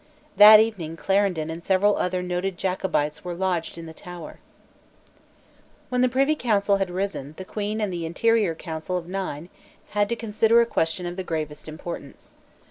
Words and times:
That 0.35 0.59
evening 0.59 0.97
Clarendon 0.97 1.51
and 1.51 1.63
several 1.63 1.95
other 1.97 2.23
noted 2.23 2.57
Jacobites 2.57 3.23
were 3.23 3.35
lodged 3.35 3.77
in 3.77 3.85
the 3.85 3.93
Tower, 3.93 4.39
When 5.89 6.01
the 6.01 6.09
Privy 6.09 6.35
Council 6.35 6.77
had 6.77 6.89
risen, 6.89 7.35
the 7.37 7.45
Queen 7.45 7.79
and 7.79 7.93
the 7.93 8.07
interior 8.07 8.55
Council 8.55 8.97
of 8.97 9.07
Nine 9.07 9.49
had 9.91 10.09
to 10.09 10.15
consider 10.15 10.59
a 10.59 10.65
question 10.65 11.05
of 11.05 11.17
the 11.17 11.23
gravest 11.23 11.67
importance. 11.67 12.33